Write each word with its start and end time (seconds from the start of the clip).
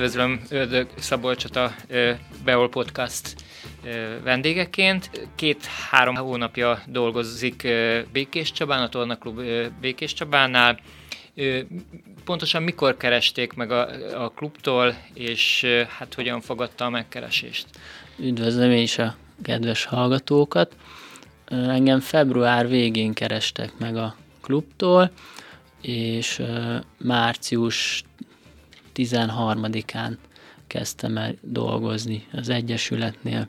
Üdvözlöm 0.00 0.40
Ördög 0.50 0.88
Szabolcsot 0.98 1.56
a 1.56 1.74
Beol 2.44 2.68
Podcast 2.68 3.34
vendégeként. 4.22 5.28
Két-három 5.34 6.14
hónapja 6.14 6.82
dolgozik 6.86 7.68
Békés 8.12 8.52
Csabán, 8.52 8.82
a 8.82 8.88
Torna 8.88 9.16
Klub 9.16 9.40
Békés 9.80 10.12
Csabánál. 10.12 10.78
Pontosan 12.24 12.62
mikor 12.62 12.96
keresték 12.96 13.52
meg 13.52 13.70
a, 13.70 13.88
a 14.24 14.28
klubtól, 14.28 14.96
és 15.14 15.66
hát 15.98 16.14
hogyan 16.14 16.40
fogadta 16.40 16.84
a 16.84 16.90
megkeresést? 16.90 17.66
Üdvözlöm 18.18 18.70
én 18.70 18.82
is 18.82 18.98
a 18.98 19.16
kedves 19.42 19.84
hallgatókat. 19.84 20.76
Engem 21.46 22.00
február 22.00 22.68
végén 22.68 23.12
kerestek 23.12 23.78
meg 23.78 23.96
a 23.96 24.16
klubtól, 24.40 25.10
és 25.82 26.42
március 26.98 28.04
13-án 29.04 30.16
kezdtem 30.66 31.16
el 31.16 31.34
dolgozni 31.40 32.26
az 32.32 32.48
Egyesületnél. 32.48 33.48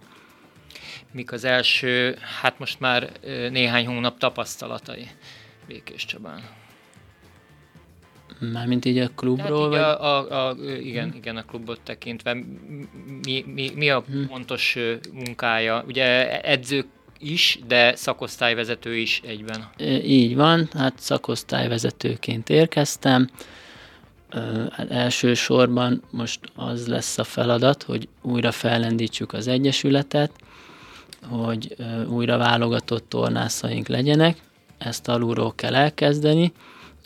Mik 1.11 1.31
az 1.31 1.43
első, 1.43 2.17
hát 2.41 2.59
most 2.59 2.79
már 2.79 3.11
néhány 3.51 3.85
hónap 3.85 4.17
tapasztalatai 4.17 5.07
Békés 5.67 6.05
Csabán? 6.05 6.41
Mármint 8.39 8.85
így 8.85 8.97
a 8.97 9.09
klubról? 9.15 9.71
Így 9.71 9.77
a, 9.77 10.03
a, 10.03 10.47
a, 10.47 10.55
igen, 10.81 11.09
hmm. 11.09 11.17
igen, 11.17 11.37
a 11.37 11.43
klubot 11.43 11.81
tekintve. 11.81 12.33
Mi, 13.23 13.43
mi, 13.47 13.71
mi 13.75 13.89
a 13.89 13.99
hmm. 13.99 14.27
pontos 14.27 14.77
munkája? 15.11 15.83
Ugye 15.87 16.39
edzők 16.41 16.85
is, 17.19 17.59
de 17.67 17.95
szakosztályvezető 17.95 18.95
is 18.95 19.21
egyben. 19.25 19.69
Így 20.03 20.35
van, 20.35 20.69
hát 20.73 20.99
szakosztályvezetőként 20.99 22.49
érkeztem. 22.49 23.29
Hát 24.71 24.91
elsősorban 24.91 26.03
most 26.09 26.39
az 26.55 26.87
lesz 26.87 27.17
a 27.17 27.23
feladat, 27.23 27.83
hogy 27.83 28.07
újra 28.21 28.51
fellendítsük 28.51 29.33
az 29.33 29.47
Egyesületet, 29.47 30.31
hogy 31.29 31.75
újra 32.09 32.37
válogatott 32.37 33.09
tornászaink 33.09 33.87
legyenek, 33.87 34.37
ezt 34.77 35.07
alulról 35.07 35.53
kell 35.55 35.75
elkezdeni, 35.75 36.51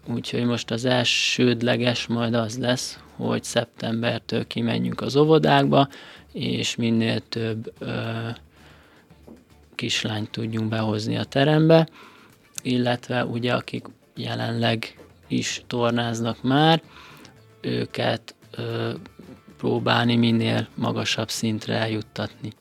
úgyhogy 0.07 0.43
most 0.43 0.71
az 0.71 0.85
elsődleges 0.85 2.07
majd 2.07 2.33
az 2.33 2.57
lesz, 2.57 2.99
hogy 3.15 3.43
szeptembertől 3.43 4.47
kimenjünk 4.47 5.01
az 5.01 5.15
óvodákba, 5.15 5.87
és 6.31 6.75
minél 6.75 7.19
több 7.29 7.73
ö, 7.79 8.09
kislányt 9.75 10.29
tudjunk 10.29 10.69
behozni 10.69 11.17
a 11.17 11.23
terembe, 11.23 11.87
illetve 12.61 13.25
ugye 13.25 13.53
akik 13.53 13.85
jelenleg 14.15 14.97
is 15.27 15.61
tornáznak 15.67 16.43
már, 16.43 16.81
őket 17.65 18.35
ö, 18.51 18.93
próbálni 19.57 20.15
minél 20.15 20.67
magasabb 20.75 21.29
szintre 21.29 21.73
eljuttatni. 21.73 22.51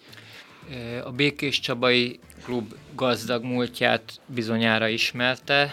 A 1.04 1.10
Békés 1.10 1.60
Csabai 1.60 2.18
klub 2.44 2.74
gazdag 2.94 3.44
múltját 3.44 4.20
bizonyára 4.26 4.88
ismerte, 4.88 5.72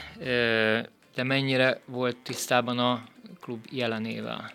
de 1.16 1.24
mennyire 1.24 1.82
volt 1.86 2.18
tisztában 2.24 2.80
a 2.80 3.04
klub 3.42 3.66
jelenével? 3.72 4.52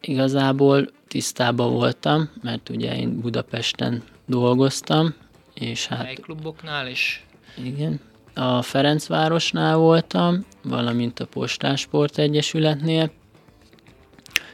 Igazából 0.00 0.88
tisztában 1.08 1.72
voltam, 1.72 2.30
mert 2.42 2.68
ugye 2.68 2.96
én 2.96 3.20
Budapesten 3.20 4.02
dolgoztam, 4.26 5.14
és 5.54 5.86
hát... 5.86 6.02
Mely 6.02 6.14
kluboknál 6.14 6.88
is? 6.88 7.24
Igen, 7.64 8.00
a 8.40 8.62
Ferencvárosnál 8.62 9.76
voltam, 9.76 10.46
valamint 10.62 11.20
a 11.20 11.26
Postásport 11.26 12.18
Egyesületnél, 12.18 13.10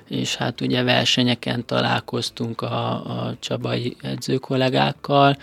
és 0.08 0.36
hát 0.36 0.60
ugye 0.60 0.82
versenyeken 0.82 1.66
találkoztunk 1.66 2.60
a, 2.60 2.92
a 2.92 3.36
csabai 3.38 3.96
edzőkollégákkal, 4.00 5.36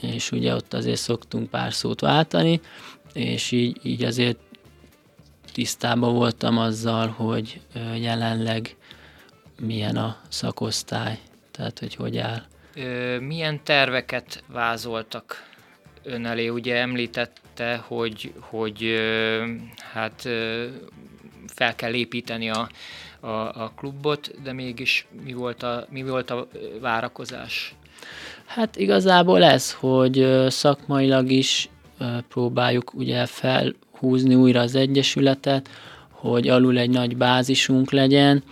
és 0.00 0.30
ugye 0.32 0.54
ott 0.54 0.74
azért 0.74 1.00
szoktunk 1.00 1.50
pár 1.50 1.72
szót 1.72 2.00
váltani, 2.00 2.60
és 3.12 3.50
így, 3.50 3.78
így 3.82 4.04
azért 4.04 4.38
tisztában 5.52 6.14
voltam 6.14 6.58
azzal, 6.58 7.08
hogy 7.08 7.60
jelenleg 7.96 8.76
milyen 9.60 9.96
a 9.96 10.16
szakosztály, 10.28 11.18
tehát 11.50 11.78
hogy 11.78 11.94
hogy 11.94 12.18
áll. 12.18 12.42
Milyen 13.18 13.64
terveket 13.64 14.42
vázoltak 14.46 15.49
ön 16.02 16.26
elé? 16.26 16.48
Ugye 16.48 16.76
említette, 16.76 17.76
hogy, 17.86 18.32
hogy 18.38 18.94
hát 19.92 20.28
fel 21.46 21.74
kell 21.76 21.92
építeni 21.92 22.50
a, 22.50 22.68
a, 23.20 23.28
a 23.62 23.72
klubot, 23.76 24.42
de 24.42 24.52
mégis 24.52 25.06
mi 25.24 25.32
volt 25.32 25.62
a, 25.62 25.86
mi 25.90 26.02
volt 26.02 26.30
a 26.30 26.48
várakozás? 26.80 27.74
Hát 28.46 28.76
igazából 28.76 29.42
ez, 29.42 29.72
hogy 29.72 30.46
szakmailag 30.48 31.30
is 31.30 31.68
próbáljuk 32.28 32.94
ugye 32.94 33.26
felhúzni 33.26 34.34
újra 34.34 34.60
az 34.60 34.74
Egyesületet, 34.74 35.68
hogy 36.10 36.48
alul 36.48 36.78
egy 36.78 36.90
nagy 36.90 37.16
bázisunk 37.16 37.90
legyen, 37.90 38.42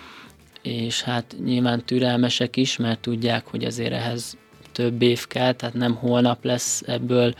és 0.62 1.03
hát 1.03 1.36
nyilván 1.44 1.84
türelmesek 1.84 2.56
is, 2.56 2.76
mert 2.76 3.00
tudják, 3.00 3.47
hogy 3.47 3.65
azért 3.65 3.92
ehhez 3.92 4.36
több 4.78 5.03
év 5.03 5.27
kell, 5.27 5.53
tehát 5.53 5.75
nem 5.75 5.94
holnap 5.94 6.44
lesz 6.44 6.83
ebből 6.87 7.34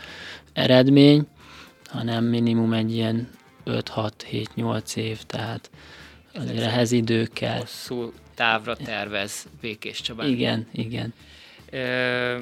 eredmény, 0.53 1.27
hanem 1.85 2.23
minimum 2.23 2.73
egy 2.73 2.93
ilyen 2.93 3.29
5-6-7-8 3.65 4.95
év, 4.95 5.21
tehát 5.23 5.69
azért 6.33 6.63
ehhez 6.63 6.91
idő 6.91 7.29
kell. 7.33 7.57
Hosszú 7.59 8.13
távra 8.35 8.75
tervez 8.75 9.47
Békés 9.61 10.01
Csabán. 10.01 10.27
Igen, 10.27 10.67
igen. 10.71 11.13
Ö, 11.71 12.37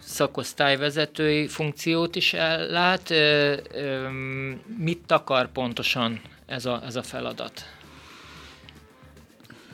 szakosztályvezetői 0.00 1.46
funkciót 1.46 2.16
is 2.16 2.32
ellát. 2.32 3.10
Ö, 3.10 3.56
ö, 3.72 4.08
mit 4.78 5.12
akar 5.12 5.52
pontosan 5.52 6.20
ez 6.46 6.66
a, 6.66 6.82
ez 6.86 6.96
a 6.96 7.02
feladat? 7.02 7.64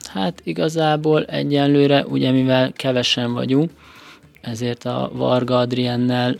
Hát 0.07 0.41
igazából 0.45 1.25
egyenlőre, 1.25 2.05
ugye 2.05 2.31
mivel 2.31 2.73
kevesen 2.73 3.33
vagyunk, 3.33 3.71
ezért 4.47 4.85
a 4.85 5.11
Varga 5.13 5.59
Adriennel 5.59 6.37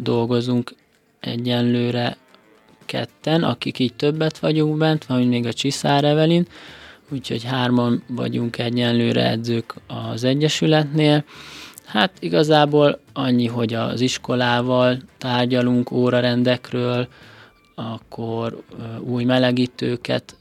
dolgozunk 0.00 0.74
egyenlőre 1.20 2.16
ketten, 2.86 3.42
akik 3.42 3.78
így 3.78 3.94
többet 3.94 4.38
vagyunk 4.38 4.76
bent, 4.76 5.04
van 5.04 5.22
még 5.22 5.46
a 5.46 5.52
Csiszár 5.52 6.04
Evelin, 6.04 6.46
úgyhogy 7.08 7.44
hárman 7.44 8.02
vagyunk 8.06 8.58
egyenlőre 8.58 9.30
edzők 9.30 9.74
az 9.86 10.24
Egyesületnél. 10.24 11.24
Hát 11.84 12.12
igazából 12.20 13.00
annyi, 13.12 13.46
hogy 13.46 13.74
az 13.74 14.00
iskolával 14.00 14.98
tárgyalunk 15.18 15.90
órarendekről, 15.90 17.08
akkor 17.74 18.62
új 19.00 19.24
melegítőket 19.24 20.36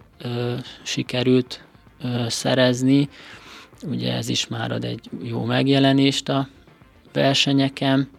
sikerült 0.83 1.63
szerezni, 2.27 3.09
ugye 3.83 4.13
ez 4.13 4.29
is 4.29 4.47
már 4.47 4.71
ad 4.71 4.83
egy 4.83 5.09
jó 5.23 5.43
megjelenést 5.43 6.29
a 6.29 6.47
versenyeken, 7.17 8.09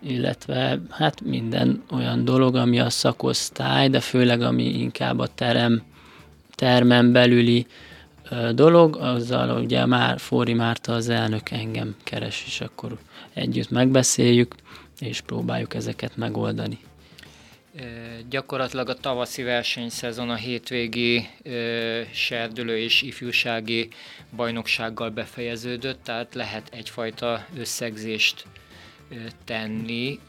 illetve 0.00 0.80
hát 0.90 1.20
minden 1.20 1.82
olyan 1.90 2.24
dolog, 2.24 2.54
ami 2.56 2.80
a 2.80 2.90
szakosztály, 2.90 3.88
de 3.88 4.00
főleg 4.00 4.42
ami 4.42 4.64
inkább 4.64 5.18
a 5.18 5.26
terem, 5.26 5.82
termen 6.54 7.12
belüli 7.12 7.66
dolog, 8.54 8.96
azzal 8.96 9.62
ugye 9.62 9.86
már 9.86 10.18
Fóri 10.18 10.52
Márta 10.52 10.92
az 10.92 11.08
elnök 11.08 11.50
engem 11.50 11.96
keres, 12.04 12.44
és 12.46 12.60
akkor 12.60 12.98
együtt 13.32 13.70
megbeszéljük, 13.70 14.54
és 15.00 15.20
próbáljuk 15.20 15.74
ezeket 15.74 16.16
megoldani. 16.16 16.78
Gyakorlatilag 18.28 18.88
a 18.88 18.94
tavaszi 18.94 19.42
versenyszezon 19.42 20.30
a 20.30 20.34
hétvégi 20.34 21.16
e, 21.16 21.50
serdülő 22.12 22.78
és 22.78 23.02
ifjúsági 23.02 23.88
bajnoksággal 24.36 25.10
befejeződött, 25.10 26.02
tehát 26.02 26.34
lehet 26.34 26.68
egyfajta 26.72 27.46
összegzést 27.56 28.46
tenni. 29.44 30.20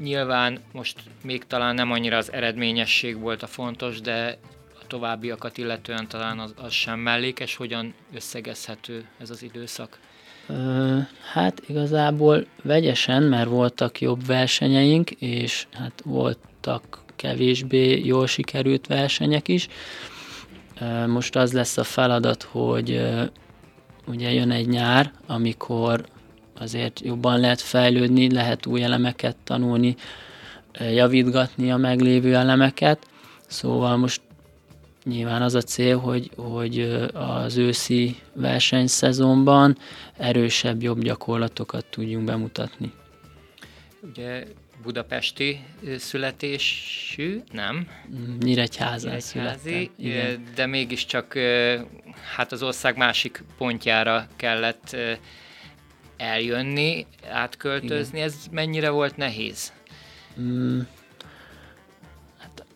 Nyilván 0.00 0.58
most 0.72 0.98
még 1.22 1.46
talán 1.46 1.74
nem 1.74 1.90
annyira 1.90 2.16
az 2.16 2.32
eredményesség 2.32 3.18
volt 3.18 3.42
a 3.42 3.46
fontos, 3.46 4.00
de 4.00 4.38
a 4.80 4.86
továbbiakat 4.86 5.58
illetően 5.58 6.08
talán 6.08 6.38
az, 6.38 6.54
az 6.56 6.72
sem 6.72 6.98
mellékes. 6.98 7.56
Hogyan 7.56 7.94
összegezhető 8.14 9.08
ez 9.18 9.30
az 9.30 9.42
időszak? 9.42 9.98
Hát 11.32 11.62
igazából 11.66 12.46
vegyesen, 12.62 13.22
mert 13.22 13.48
voltak 13.48 14.00
jobb 14.00 14.26
versenyeink, 14.26 15.10
és 15.10 15.66
hát 15.72 16.02
voltak 16.04 17.02
kevésbé 17.16 17.98
jól 18.04 18.26
sikerült 18.26 18.86
versenyek 18.86 19.48
is. 19.48 19.68
Most 21.06 21.36
az 21.36 21.52
lesz 21.52 21.76
a 21.76 21.84
feladat, 21.84 22.42
hogy 22.42 23.00
ugye 24.06 24.32
jön 24.32 24.50
egy 24.50 24.68
nyár, 24.68 25.12
amikor 25.26 26.04
azért 26.58 27.00
jobban 27.00 27.40
lehet 27.40 27.60
fejlődni, 27.60 28.32
lehet 28.32 28.66
új 28.66 28.82
elemeket 28.82 29.36
tanulni, 29.44 29.96
javítgatni 30.78 31.70
a 31.70 31.76
meglévő 31.76 32.34
elemeket. 32.34 33.06
Szóval 33.46 33.96
most 33.96 34.20
nyilván 35.04 35.42
az 35.42 35.54
a 35.54 35.62
cél, 35.62 35.98
hogy, 35.98 36.30
hogy 36.36 36.80
az 37.12 37.56
őszi 37.56 38.16
versenyszezonban 38.32 39.78
erősebb, 40.16 40.82
jobb 40.82 41.02
gyakorlatokat 41.02 41.86
tudjunk 41.86 42.24
bemutatni. 42.24 42.92
Ugye 44.00 44.44
budapesti 44.82 45.64
születésű, 45.98 47.40
nem? 47.52 47.88
Nyíregyházan 48.40 49.16
Nyíregyházi, 49.34 49.90
de 50.54 50.66
mégiscsak 50.66 51.38
hát 52.36 52.52
az 52.52 52.62
ország 52.62 52.96
másik 52.96 53.44
pontjára 53.58 54.26
kellett 54.36 54.96
eljönni, 56.16 57.06
átköltözni. 57.30 58.18
Igen. 58.18 58.28
Ez 58.28 58.36
mennyire 58.50 58.90
volt 58.90 59.16
nehéz? 59.16 59.72
Mm, 60.40 60.80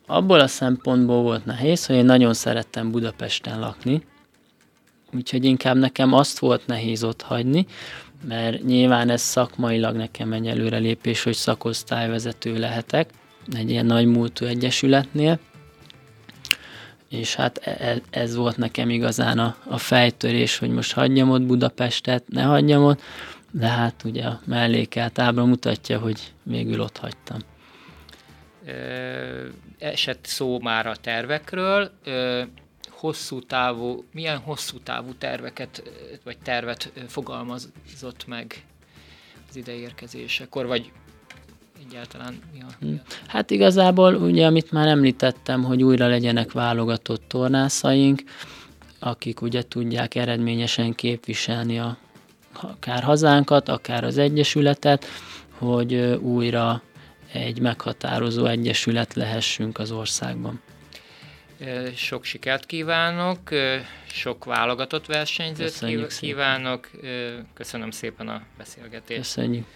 abból 0.07 0.41
a 0.41 0.47
szempontból 0.47 1.23
volt 1.23 1.45
nehéz, 1.45 1.87
hogy 1.87 1.97
én 1.97 2.05
nagyon 2.05 2.35
szerettem 2.35 2.91
Budapesten 2.91 3.61
lakni, 3.61 4.03
úgyhogy 5.13 5.45
inkább 5.45 5.77
nekem 5.77 6.13
azt 6.13 6.39
volt 6.39 6.67
nehéz 6.67 7.05
ott 7.05 7.23
hagyni, 7.23 7.67
mert 8.27 8.63
nyilván 8.63 9.11
ez 9.11 9.21
szakmailag 9.21 9.97
nekem 9.97 10.33
egy 10.33 10.47
előrelépés, 10.47 11.23
hogy 11.23 11.35
szakosztályvezető 11.35 12.59
lehetek 12.59 13.11
egy 13.53 13.71
ilyen 13.71 13.87
nagy 13.87 14.07
múltú 14.07 14.45
egyesületnél, 14.45 15.39
és 17.09 17.35
hát 17.35 17.59
e, 17.59 17.77
e, 17.79 18.01
ez 18.11 18.35
volt 18.35 18.57
nekem 18.57 18.91
igazán 18.91 19.39
a, 19.39 19.57
a 19.67 19.79
fejtörés, 19.79 20.59
hogy 20.59 20.71
most 20.71 20.93
hagyjam 20.93 21.31
ott 21.31 21.43
Budapestet, 21.43 22.25
ne 22.29 22.43
hagyjam 22.43 22.85
ott, 22.85 23.01
de 23.51 23.67
hát 23.67 24.03
ugye 24.05 24.25
a 24.25 24.41
mellékelt 24.45 25.19
ábra 25.19 25.45
mutatja, 25.45 25.99
hogy 25.99 26.33
végül 26.43 26.81
ott 26.81 26.97
hagytam. 26.97 27.39
Esett 29.79 30.25
szó 30.25 30.61
már 30.61 30.87
a 30.87 30.97
tervekről, 30.97 31.91
hosszú 32.89 33.41
távú, 33.41 34.05
milyen 34.13 34.39
hosszú 34.39 34.79
távú 34.79 35.15
terveket, 35.19 35.83
vagy 36.25 36.39
tervet 36.39 36.93
fogalmazott 37.09 38.27
meg 38.27 38.65
az 39.49 39.57
ide 39.57 39.75
érkezésekor, 39.75 40.67
vagy 40.67 40.93
egyáltalán 41.87 42.39
mi 42.53 42.61
a, 42.61 42.67
mi 42.79 43.01
a... 43.05 43.13
Hát 43.27 43.51
igazából 43.51 44.15
ugye, 44.15 44.47
amit 44.47 44.71
már 44.71 44.89
említettem, 44.89 45.63
hogy 45.63 45.83
újra 45.83 46.07
legyenek 46.07 46.53
válogatott 46.53 47.23
tornászaink, 47.29 48.23
akik 48.99 49.41
ugye 49.41 49.63
tudják 49.63 50.15
eredményesen 50.15 50.95
képviselni 50.95 51.79
a, 51.79 51.97
akár 52.61 53.03
hazánkat, 53.03 53.69
akár 53.69 54.05
az 54.05 54.19
Egyesületet, 54.19 55.07
hogy 55.59 55.95
újra 56.21 56.83
egy 57.35 57.61
meghatározó 57.61 58.47
egyesület 58.47 59.15
lehessünk 59.15 59.79
az 59.79 59.91
országban. 59.91 60.63
Sok 61.95 62.25
sikert 62.25 62.67
kívánok, 62.67 63.39
sok 64.07 64.45
válogatott 64.45 65.07
versenyzőt 65.07 65.67
Köszönjük 65.67 66.13
kívánok. 66.21 66.89
Szépen. 66.93 67.47
Köszönöm 67.55 67.91
szépen 67.91 68.29
a 68.29 68.43
beszélgetést. 68.59 69.19
Köszönjük. 69.21 69.67